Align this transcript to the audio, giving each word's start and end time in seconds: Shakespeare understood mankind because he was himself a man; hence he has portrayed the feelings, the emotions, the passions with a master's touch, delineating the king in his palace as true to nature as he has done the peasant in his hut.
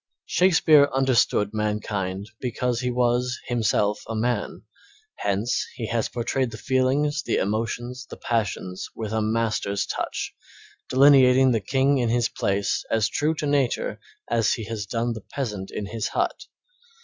Shakespeare 0.25 0.89
understood 0.95 1.53
mankind 1.53 2.31
because 2.39 2.79
he 2.81 2.89
was 2.89 3.37
himself 3.45 4.01
a 4.07 4.15
man; 4.15 4.63
hence 5.17 5.63
he 5.75 5.85
has 5.89 6.09
portrayed 6.09 6.49
the 6.49 6.57
feelings, 6.57 7.21
the 7.21 7.35
emotions, 7.37 8.07
the 8.07 8.17
passions 8.17 8.89
with 8.95 9.13
a 9.13 9.21
master's 9.21 9.85
touch, 9.85 10.33
delineating 10.89 11.51
the 11.51 11.61
king 11.61 11.99
in 11.99 12.09
his 12.09 12.29
palace 12.29 12.83
as 12.89 13.09
true 13.09 13.35
to 13.35 13.45
nature 13.45 13.99
as 14.27 14.53
he 14.53 14.63
has 14.63 14.87
done 14.87 15.13
the 15.13 15.21
peasant 15.21 15.69
in 15.69 15.85
his 15.85 16.07
hut. 16.07 16.45